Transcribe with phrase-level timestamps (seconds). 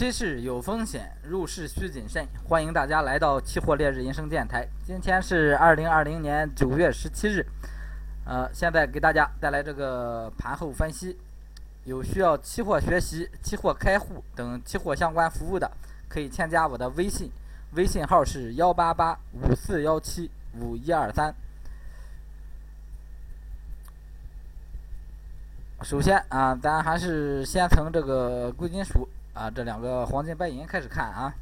[0.00, 2.26] 期市有风险，入市需谨慎。
[2.48, 4.66] 欢迎大家来到期货烈日人生电台。
[4.82, 7.44] 今天是二零二零年九月十七日，
[8.24, 11.18] 呃，现在给大家带来这个盘后分析。
[11.84, 15.70] 有需要期货学习、期货开户等期货相关服务的，
[16.08, 17.30] 可以添加我的微信，
[17.72, 21.34] 微信号是幺八八五四幺七五一二三。
[25.82, 29.06] 首先啊，咱还是先从这个贵金属
[29.40, 31.32] 啊，这两个黄金、白银开始看啊。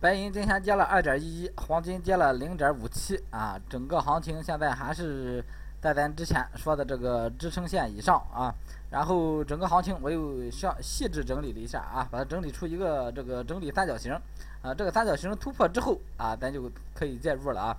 [0.00, 3.60] 白银今天跌了二点一一，黄金跌了零点五七啊。
[3.68, 5.44] 整个行情现在还是
[5.82, 8.54] 在咱之前说的这个支撑线以上啊。
[8.90, 14.18] 然后整个行情我又上细致整理了一下啊，把它整理出一个这个整理三角形
[14.62, 14.72] 啊。
[14.72, 17.76] 这个三角形突破之后啊，咱就可以介入了啊。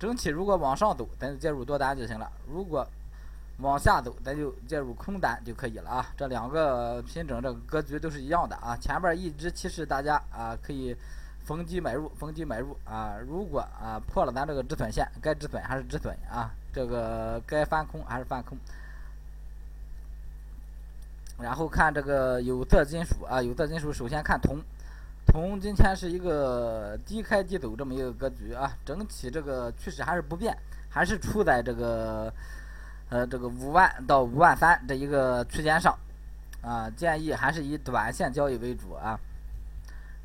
[0.00, 2.28] 整体如果往上走，咱就介入多单就行了。
[2.50, 2.84] 如果
[3.60, 6.06] 往下走，咱就介入空单就可以了啊。
[6.16, 8.76] 这两个品种这个格局都是一样的啊。
[8.76, 10.96] 前边一直提示大家啊，可以
[11.44, 13.16] 逢低买入，逢低买入啊。
[13.26, 16.52] 如果啊破了咱这个止损线，该止损还是止损啊。
[16.72, 18.56] 这个该翻空还是翻空。
[21.40, 24.60] 然后看这个有色金属啊，有色金属首先看铜，
[25.26, 28.72] 铜今天是一个低开低走这么一个格局啊。
[28.84, 30.56] 整体这个趋势还是不变，
[30.88, 32.32] 还是处在这个。
[33.10, 35.98] 呃，这个五万到五万三这一个区间上，
[36.60, 39.18] 啊，建议还是以短线交易为主啊。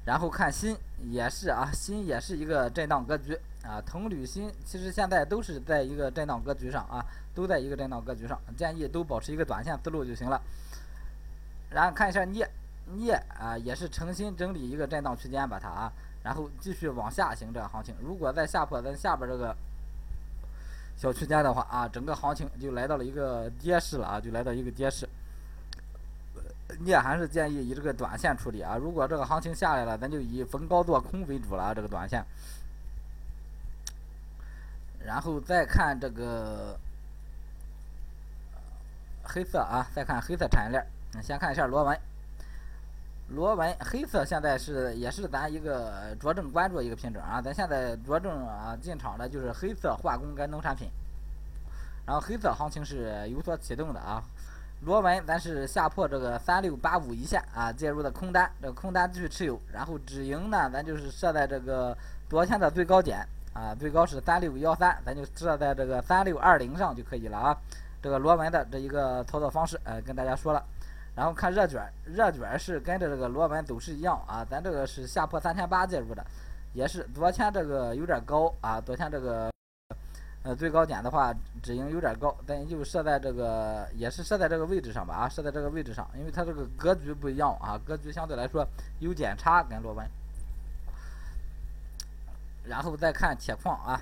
[0.04, 0.78] 然后看锌
[1.10, 3.80] 也是啊，锌也是一个震荡格局啊。
[3.86, 10.42] 铜、铝、锌其实现在都是在一个震荡格局上啊，都在一个震荡格局上，建议都保持一个短线思路就行了。
[11.70, 12.46] 然后看一下镍，
[12.98, 19.56] 镍啊也是诚心整理一个震荡区间把它啊，然后继续往下行这个行情，如果再下破咱下边这个。
[20.98, 25.08] 小区间的话啊，整个行情就来到了一个跌势了啊，就来到一个跌势。
[26.80, 28.78] 你也还是建议以这个短线处理啊。
[28.78, 31.74] 如果这个行情下来了，咱就以逢高做空为主了啊。
[31.74, 32.26] 这个短线，
[35.00, 36.80] 然后再看这个
[39.24, 40.86] 黑色啊，再看黑色产业链。
[41.22, 42.00] 先看一下螺纹。
[43.34, 50.88] 螺纹黑色现在是也是咱一个着重关注一个品种啊，咱现在着重啊进场的就是黑色化工跟农产品，
[52.06, 54.22] 然后黑色行情是有所启动的啊。
[54.82, 61.98] 螺纹咱是下破这个三六八五一线啊，介入的空单，这个空单继续持有，然后止盈呢，咱就是设在这个
[62.30, 67.58] 昨天的最高点啊，最高是三六幺三，咱就设在这个三六二零上就可以了啊。
[68.02, 70.62] 这个螺纹的这一个操作方式，呃，跟大家说了。
[71.16, 76.26] 然后看热卷，热卷是跟着这个螺纹走势一样啊，咱这个是下破三千八介入的，
[76.74, 79.52] 也是昨天这个有点高啊，昨天这个
[80.42, 81.32] 呃最高点的话
[81.62, 88.68] 止盈有点高，咱就设在这个也是设在这个位置上吧啊，设在这个位置上，因为它这个格局不一样啊，格局相对来说
[89.00, 90.04] 有点差跟螺纹。
[92.64, 94.02] 然后再看铁矿啊，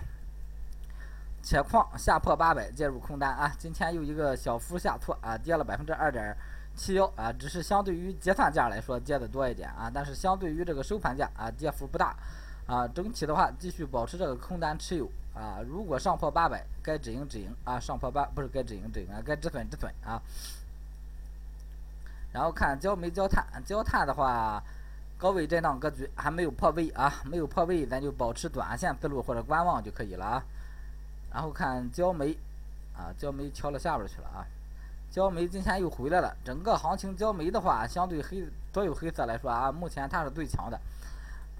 [1.43, 6.33] 铁矿下破八百介入空单啊，今天又一个小幅下挫啊，跌了百分之二点。
[6.81, 12.15] 七幺啊，只是相对于结算价来说跌的多一点啊，但是相对于这个收盘价啊，跌幅不大
[12.65, 12.87] 啊。
[12.87, 15.59] 整体的话，继续保持这个空单持有啊。
[15.63, 20.19] 如果上破八百，该止盈止盈啊，上破八不是该止盈止盈啊，该止损止损啊。
[22.33, 24.63] 然后看焦煤焦炭，焦炭的话，
[25.19, 30.43] 高位震荡格局还没有破位啊，没有破位，咱就保持短线思路或者观望就可以了啊。
[31.31, 32.35] 然后看焦煤
[32.97, 34.47] 啊，焦煤调到下边去了啊。
[35.11, 40.79] 焦煤今天又回来了，整个行情焦煤的话，相对黑所有黑色来说啊，目前它是最强的，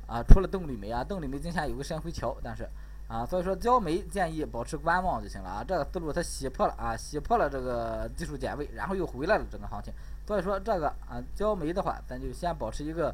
[0.08, 2.66] 啊，除了动力煤啊，动力煤今天有个深回调，但是
[3.10, 5.66] 啊，所以说焦煤建议保持观望就行了啊。
[5.68, 9.94] 这个思路它洗破了啊，洗破了这个技术点位，然后又回来了整个行情，
[10.26, 13.14] 所以说这个啊焦煤的话，咱就先保持一个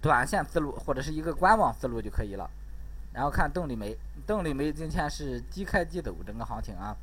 [0.00, 2.48] 短线思路或者是一个观望思路就可以了。
[3.12, 6.96] 然后看动力煤，动力煤今天是低开低走整个行情啊。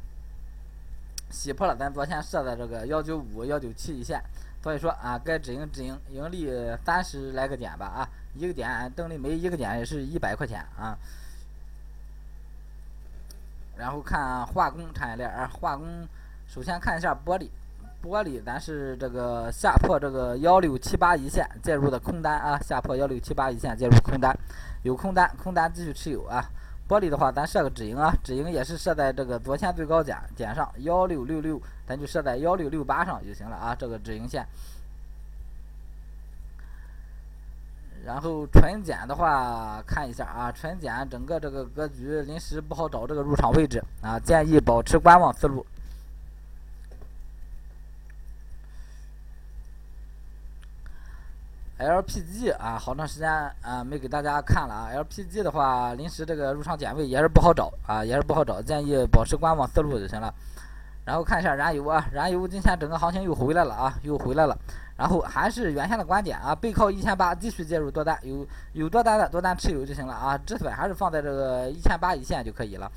[1.30, 4.22] 洗破了咱昨天设的这个幺九五幺九七一线，
[4.64, 6.52] 所以说啊，该止盈止盈，盈利
[6.84, 10.98] 三十来个点吧啊，一个点邓丽梅一个点也是一百块钱啊。
[13.78, 15.88] 然后看化工产业链啊，化工
[16.48, 17.48] 首先看一下玻璃，
[18.04, 24.38] 玻璃咱是这个下破这个幺六七八一线介入的空单啊，下破幺六七八一线介入空单，
[24.84, 26.44] 有空单空单继续持有啊。
[26.90, 34.44] 玻璃的话，咱设个止盈啊，止盈也是设在这个昨天最高点点上幺六六六，咱就设在幺六六八上就行了啊，这个止盈线。
[38.04, 45.64] 然后纯碱的话，看一下啊，纯碱整个这个格局临时不好找这个入场位置啊，建议保持观望思路。
[51.80, 53.32] LPG 啊，好长时间
[53.62, 54.92] 啊没给大家看了啊。
[54.94, 60.34] LPG 的话，临时这个入场点位也是不好找啊，也是不好找，建议保持观望思路就行了。
[61.06, 64.58] 然后看一下燃油啊，燃油今天整个行情又回来了啊，又回来了。
[64.98, 72.92] 然后还是原先的观点啊，背靠一千八继续介入多单，有有多单的多单持有就行了啊，止损还是放在这个一千八一线就可以了。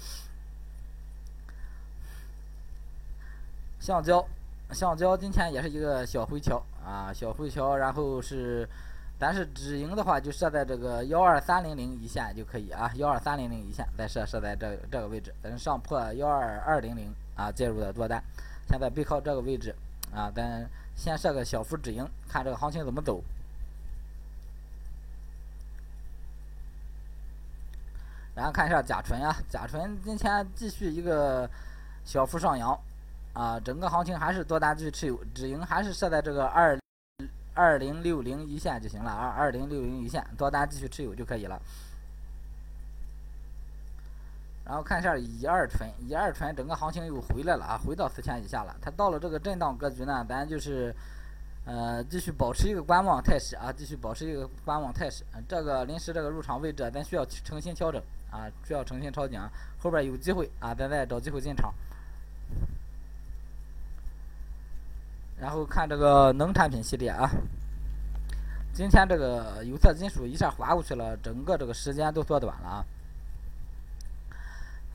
[3.78, 4.24] 橡胶，
[4.72, 8.68] 橡胶今天也是一个小回调啊，小回调，然后是，
[9.18, 18.22] 但是止盈的话就设在这个幺二三零零一线就可以啊，幺二三零零一线再设设在这这个位置，咱上破幺二二零零啊介入的多单，
[18.68, 19.74] 现在背靠这个位置
[20.14, 20.68] 啊，咱。
[20.94, 23.24] 先设个小幅止盈，看这个行情怎么走。
[28.34, 31.48] 然后看一下甲醇啊，甲醇今天继续一个
[32.04, 32.78] 小幅上扬，
[33.32, 36.78] 啊，整个行情还是多单继续持有，止盈还是设在这个二
[37.54, 41.60] 二零六零一线就行了啊，二零六零一线多单继续持有就可以了。
[44.64, 48.74] 然后看一下乙二醇，乙二醇整个行情又回来了啊，回到四千以下了。
[48.80, 50.94] 它到了这个震荡格局呢，咱就是，
[51.64, 55.24] 呃，继续保持一个观望态势啊，继续保持一个观望态势。
[55.48, 58.00] 这个临时这个入场位置，咱需要重新调整
[58.30, 59.50] 啊，需要重新调整。
[59.78, 61.74] 后边有机会啊，咱再找机会进场。
[65.42, 67.28] 然后看这个农产品系列啊，
[68.72, 72.84] 今天这个有色金属一下滑过去了，整个这个时间都缩短了啊。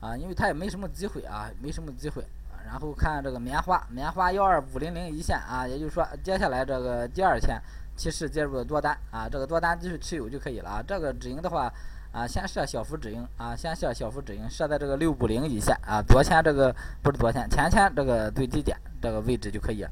[0.00, 2.24] 啊，因为它也没什么机会啊，没什么机会。
[2.64, 7.60] 然后看这个棉花，棉花幺二五零零一线啊，也就是说接下来这个第二天
[7.94, 10.82] 其实介入的多单啊，这个多单继续持有就可以了啊。
[10.82, 11.70] 这个止盈的话
[12.10, 16.00] 啊，先设小幅止盈啊，先设小幅止盈，设在这个六五零一线啊。
[16.00, 19.90] 昨天这个不是昨天，前天这个最低点这个位置就可以了。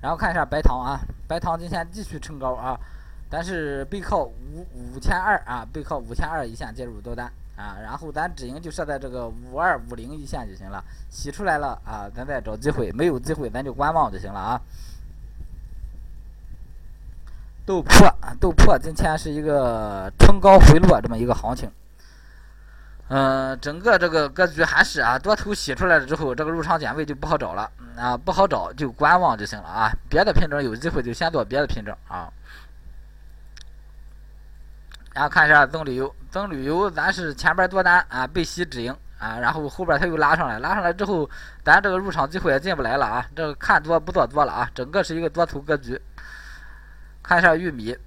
[0.00, 2.78] 然后看一下白糖啊，白糖今天继续冲高啊，
[3.28, 7.30] 但是背靠五五千二啊，背靠五千二一线介入多单。
[7.56, 14.62] 啊，然后咱止盈就设在这个五二五零一线就行了，洗出来了啊，咱再找机会，没有机会咱就观望就行了啊。
[17.66, 18.10] 豆粕，
[18.40, 21.70] 豆粕今天是一个冲高回落这么一个行情，
[23.12, 32.32] 嗯，整个这个格局还是啊，多头洗出来了之后，这个入场点位就不好找了啊，不好找就观望就行了啊，别的品种有机会就先做别的品种啊。
[35.12, 41.28] 然后看一下增旅游，增旅游咱是前边多单啊被洗止盈啊，然后后边它又拉上来，拉上来之后，
[41.64, 46.00] 咱这个入场机会也进不来了啊，这个看多不做多了啊，整个是一个多头格局。
[47.24, 47.98] 看一下玉米，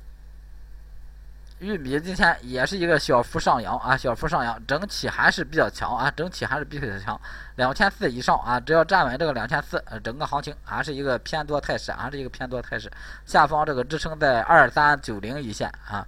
[1.59, 7.19] 玉米今天也是一个小幅上扬啊，小幅上扬，整体还是比较强啊，整体还是比较强，
[7.55, 12.91] 两千四以上啊，只要站稳这个两千四，整个行情还是一个偏多态势，还是一个偏多态势，
[13.25, 16.05] 下方这个支撑在二三九零一线啊。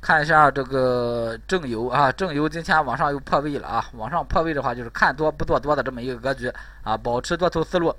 [0.00, 6.52] 看一下这个正油啊，正油今天往上又破位了啊，往上破位的话就是看多不做多的这么一个格局
[6.84, 7.92] 啊，保持多头思路。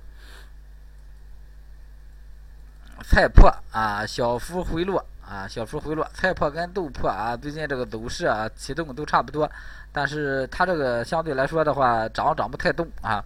[3.03, 6.07] 菜粕啊，小幅回落啊，小幅回落。
[6.13, 9.49] 菜粕跟豆粕啊，最近这个走势啊，启动都差不多，
[9.91, 13.23] 但是它这个相对来说的话，涨涨不太动啊。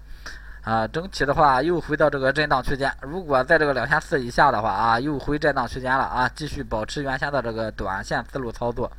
[0.63, 2.95] 啊，整体的话又回到这个震荡区间。
[3.01, 8.91] 如果在这个两千四以下的话啊，又回震荡区间了啊，继续保持原先的这个短线思路操作。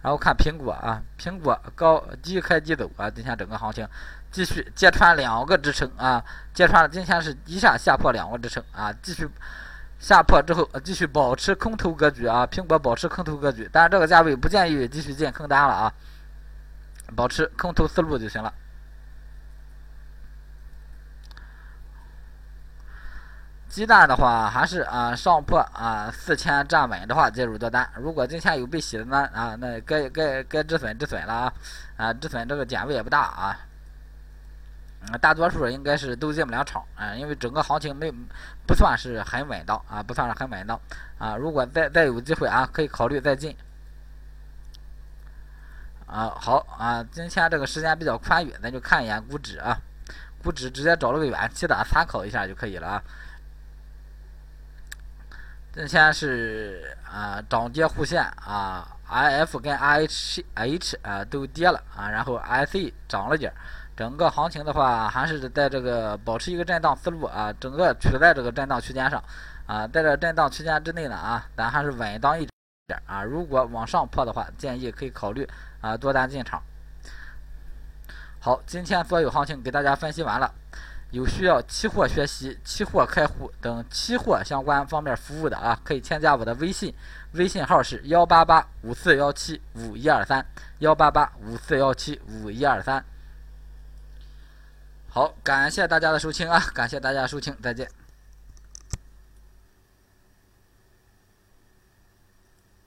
[0.00, 3.84] 然后看苹果啊，苹果高低开低走啊，今天整个行情
[4.30, 9.28] 继续揭穿两个支撑啊，揭穿了今天是一下下破两个支撑啊，继续
[10.02, 15.94] 下破之后继续保持空头格局啊，苹果保持空头格局，但是这个价位不建议继续进空单了啊，
[17.14, 18.52] 保持空头思路就行了。
[23.68, 27.88] 鸡蛋的话，还是啊上破啊四千站稳的话介入多单。
[27.96, 31.54] 如果今天有被洗的呢啊，那该该该止损止损了啊
[31.96, 33.56] 啊止损这个点位也不大啊，
[35.20, 38.10] 大多数应该是都进不了场啊，因为整个行情没
[38.66, 40.80] 不算是很稳当啊，不算是很稳当
[41.18, 41.36] 啊。
[41.36, 43.56] 如果再再有机会啊，可以考虑再进
[46.06, 46.32] 啊。
[46.38, 49.76] 好啊，今天这个时间比较宽裕，咱就看一眼股指啊，
[50.42, 53.02] 股指直接找了个远期的参考一下就可以了啊。
[55.74, 63.56] 今天是啊涨跌互现啊，I F 跟 I H H 啊都跌了啊，然后 I C 涨了点儿，
[63.94, 69.22] 整个行情的话，还是在这个保持一个震荡思路啊，整个处在这个震荡区间上
[69.66, 72.48] 啊，在这震荡区间之内呢啊，咱还是稳当一
[72.86, 73.22] 点啊。
[73.22, 75.46] 如果往上破的话，建议可以考虑
[75.82, 76.62] 啊多单进场。
[78.40, 80.50] 好，今天所有行情给大家分析完了，
[81.10, 86.94] 有需要期货学习、期货开户等期货相关方面服务的啊，可以添加我的微信，
[87.32, 90.44] 微信号是幺八八五四幺七五一二三
[90.78, 93.04] 幺八八五四幺七五一二三。
[95.14, 98.01] 好感谢大家的收听啊感谢大家的收听再见。